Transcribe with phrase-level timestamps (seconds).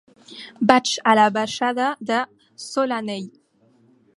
[0.71, 2.23] Vaig a la baixada de
[2.65, 3.29] Solanell.